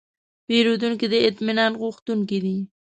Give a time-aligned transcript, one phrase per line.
[0.47, 2.57] پیرودونکی د اطمینان غوښتونکی دی.